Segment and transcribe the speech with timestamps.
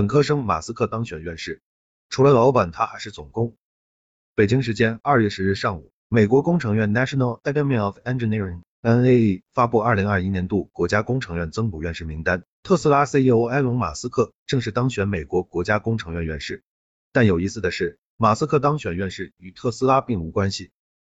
[0.00, 1.60] 本科生马斯克当选院士，
[2.08, 3.54] 除了老板，他还是总工。
[4.34, 16.64] 北京时间二月十日上午，美国工程院 National Academy of Engineering NAE 发布二零二一年度国家工程院增补院士名单，特斯拉 CEO 埃隆·马斯克正式当选美国国家工程院院士。
[17.12, 20.70] 但有意思的是，马斯克当选院士与特斯拉并无关系。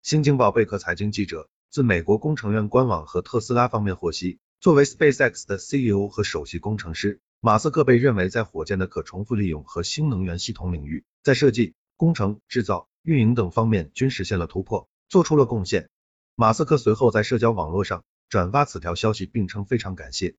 [0.02, 7.20] 新京报贝壳财经记者自美国工程院官网和特斯拉方面获悉，作为 SpaceX 的 CEO 和首席工程师。
[7.44, 15.88] 马斯克被认为在火箭的可重复利用和新能源系统领域，在设计、工程、制造、运营等方面均实现了突破，做出了贡献。
[16.36, 20.36] 马斯克随后在社交网络上转发此条消息，并称非常感谢。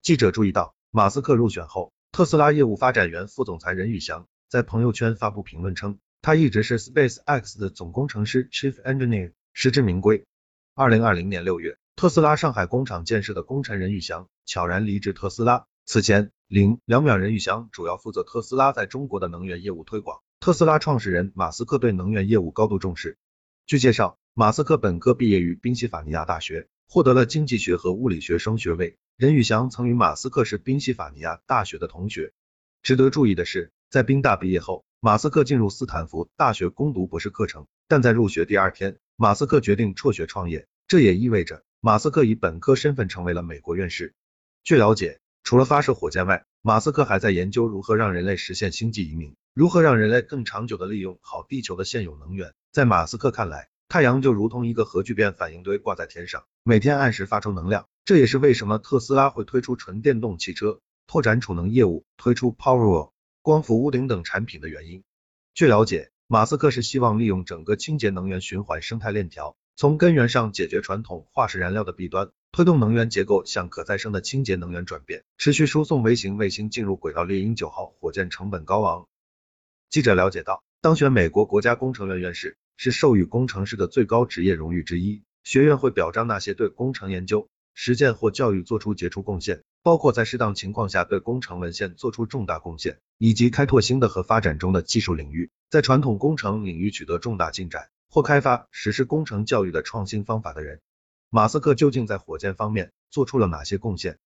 [0.00, 10.24] 记者注意到，马斯克入选后，特斯拉业务发展员副总裁任宇翔在朋友圈发布评论称，他一直是 SpaceX 的总工程师 Chief Engineer，实至名归。
[10.74, 15.66] 二零二零年六月，特斯拉上海工厂建设的工程任宇翔悄然离职特斯拉。
[15.84, 20.20] 此前，零两秒任宇翔主要负责特斯拉在中国的能源业务推广。
[20.38, 23.18] 特斯拉创始人马斯克对能源业务高度重视。
[23.66, 28.96] 据介绍，马斯克本科毕业于宾夕法尼亚大学，获得了经济学和物理学双学位。
[29.16, 32.32] 任宇翔曾与马斯克是宾夕法尼亚大学的同学。
[32.80, 40.68] 值得注意的是，在宾大毕业后，马斯克进入斯坦福大学攻读博士课程，但在入学第二天，马斯克决定辍学创业。
[40.86, 44.14] 这也意味着马斯克以本科身份成为了美国院士。
[44.62, 45.18] 据了解。
[45.46, 52.52] 除了发射火箭外，马斯克还在研究如何让人类实现星际移民，如何让人类更长久的利用好地球的现有能源。
[52.72, 57.86] 在马斯克看来，太阳就如同一个核聚变反应堆挂在天上，每天按时发出能量。
[58.04, 65.04] 这也是为什么特斯拉会推出纯电动汽车，拓展储能业务，推出 Powerwall 光伏屋顶等产品的原因。
[65.54, 72.30] 据了解，马斯克是希望利用整个清洁能源循环生态链条，从根源上解决传统化石燃料的弊端。
[72.56, 77.22] 推动能源结构向可再生的清洁能源转变，持续输送微型卫星进入轨道。
[77.22, 79.06] 猎鹰九号火箭成本高昂。
[79.90, 85.22] 记者了解到，当选美国国家工程院院士是授予工程师的最高职业荣誉之一。
[85.44, 100.80] 学院会表彰那些对工程研究、实践或教育做出杰出贡献，包括在适当情况下对工程文献做出重大贡献，以及开拓新的和发展中的技术领域，在传统工程领域取得重大进展，或开发实施工程教育的创新方法的人。
[101.28, 104.18] 马斯克究竟在火箭方面做出了哪些贡献？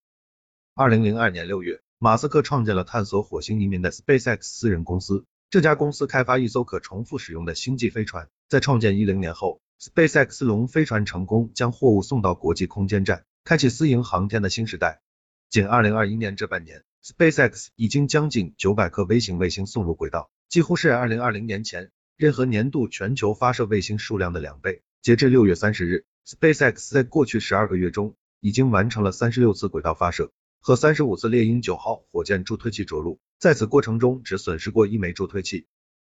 [0.75, 5.25] 二零零二年六月，马斯克创建了探索火星移民的 SpaceX 私人公司。
[5.49, 8.29] 这家公司开发一艘可重复使用的星际飞船。
[8.49, 15.01] 在创建一零年后，SpaceX 龙飞船成功将货物送到国际空间站，开启私营航天的新时代。
[15.49, 24.83] 仅二零二一年这半年，SpaceX 已经将近九百颗微型卫星送入轨道，几乎是二零二零年前任何年度全球发射卫星数量的两倍。
[25.03, 26.05] 截至六月三十日。
[26.27, 35.67] SpaceX 在过去十二个月中，已经完成了三十六次轨道发射和三十五次猎鹰九号火箭助推器着陆，在此过程中只损失过一枚助推器。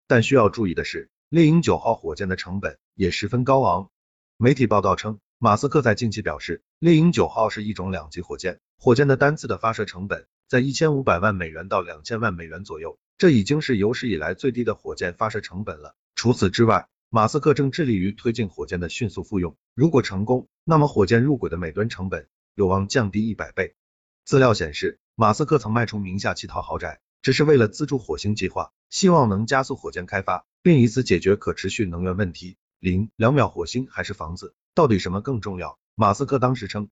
[0.07, 3.89] 但需要注意的是，猎鹰九号火箭的成本也十分高昂。
[4.38, 15.95] 媒体报道称，马斯克在近期表示，猎鹰九号是一种两级火箭，火箭的单次的发射成本在一千五百万美元到两千万美元左右，这已经是有史以来最低的火箭发射成本了。
[16.16, 23.75] 除此之外，马斯克正致力于推进火箭的迅速复用，如果成功，那么火箭入轨的每吨成本有望降低一百倍。
[24.23, 32.55] 资料显示，马斯克曾卖出名下七套豪宅，只是为了资助火星计划，希望能加速火箭开发，并以此解决可持续能源问题。
[32.79, 35.78] 零两秒火星还是房子，到底什么更重要？
[35.95, 36.88] 马斯克当时称，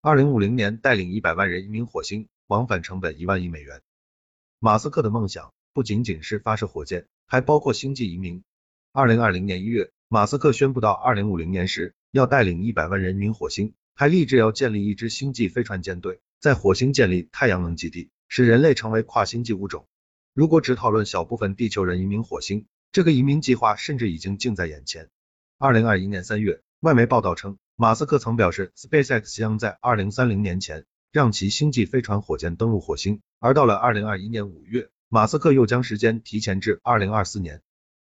[0.00, 3.82] 二零五零年带领一百万人移民火星，往返成本一万亿美元。
[4.60, 8.44] 马斯克的梦想不仅仅是发射火箭，还包括星际移民。
[8.96, 19.88] 二零二零年一月，马斯克宣布到二零五零年时要带领一百万人民火星，还立志要建立一支星际飞船舰队，在火星建立太阳能基地，使人类成为跨星际物种。
[20.32, 25.08] 如果只讨论小部分地球人移民火星，这个移民计划甚至已经近在眼前。
[25.58, 37.60] 二零二一年三月，外媒报道称，马斯克曾表示，SpaceX 将在二零三零年前让其星际飞船火箭登陆火星，而到了二零二一年五月，马斯克又将时间提前至二零二四年。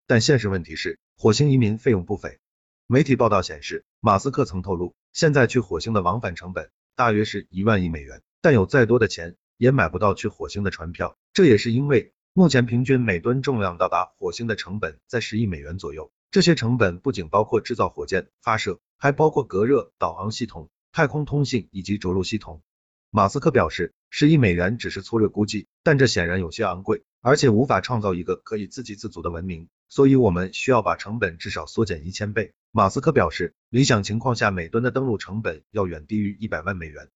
[0.09, 2.39] 但现实问题是，火星移民费用不菲。
[2.87, 11.19] 媒体报道显示，马斯克曾透露，现在去火星的往返成本大约是一万亿美元，但有再多的钱也买不到去火星的船票。
[11.35, 16.11] 这也是因为目前平均每吨重量到达火星的成本在十亿美元左右。
[16.31, 22.63] 这些成本不仅包括制造火箭、发射，还包括隔热、导航系统、太空通信以及着陆系统。
[23.11, 29.69] 马斯克表示，十亿美元只是粗略估计，但这显然有些昂贵，而且无法创造一个可以自给自足的文明。
[29.89, 32.53] 所以我们需要把成本至少缩减一千倍。
[32.71, 37.09] 马斯克表示，理想情况下每吨的登陆成本要远低于一百万美元。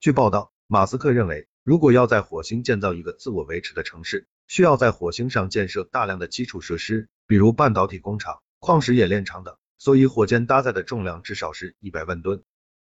[0.00, 12.42] 据报道，马斯克认为，如果要在火星建造一个自我维持的城市，需要在火星上建设大量的基础设施，比如半导体工厂、矿石冶炼厂等，所以火箭搭载的重量至少是一百万吨。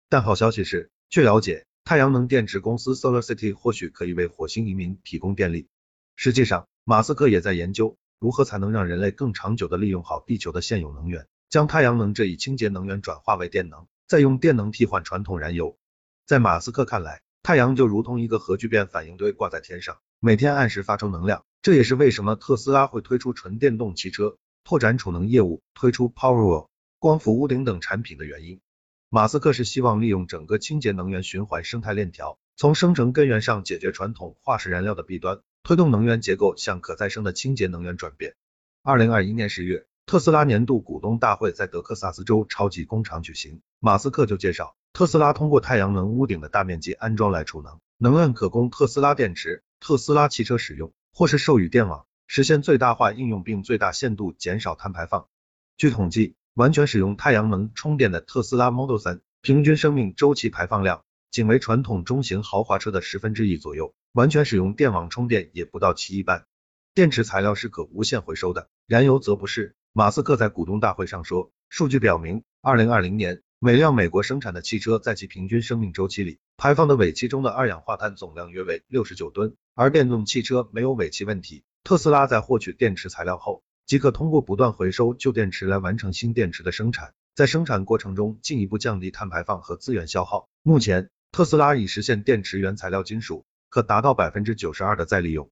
[0.09, 5.69] 但好消息是，据了解，太阳能电池公司 SolarCity 或许可以为火星移民提供电力。
[6.17, 15.77] 实际上，马斯克也在研究如何才能让人类更长久的利用好地球的现有能源，将太阳能这一清洁能源转化为电能，再用电能替换传统燃油。
[16.25, 21.45] 在马斯克看来，太阳就如同一个核聚变反应堆挂在天上，每天按时发出能量。
[21.63, 26.69] 这也是为什么特斯拉会推出纯电动汽车，拓展储能业务，推出 Powerwall
[27.01, 28.61] 光伏屋顶等产品的原因。
[29.09, 38.35] 马斯克是希望利用整个清洁能源循环生态链条，从生成根源上解决传统化石燃料的弊端，推动能源结构向可再生的清洁能源转变。
[38.83, 44.75] 二零二一年十月，特斯拉年度股东大会在德克萨斯州超级工厂举行，马斯克就介绍。
[44.93, 55.29] 特斯拉通过太阳能屋顶的大面积安装来储能，能量可供特斯拉电池、特斯拉汽车使用，或是授予电网，实现最大化应用并最大限度减少碳排放。
[55.77, 66.45] 据统计，完全使用太阳能充电的特斯拉 Model 3平均生命周期排放量仅为传统中型豪华车的十分之一左右，完全使用电网充电也不到其一半。
[66.93, 69.75] 电池材料是可无限回收的，燃油则不是。
[69.95, 73.41] 马斯克在股东大会上说，数据表明，二零二零年。
[73.59, 81.65] 每辆美国生产的汽车在其平均生命周期里排放的尾气中的二氧化碳总量约为六十九吨，而电动汽车没有尾气问题。
[81.83, 90.51] 特斯拉在获取电池材料后，即可通过不断回收旧电池来完成新电池的生产，在生产过程中进一步降低碳排放和资源消耗。
[90.63, 95.51] 目前，特斯拉已实现电池原材料金属可达到百分之九十二的再利用。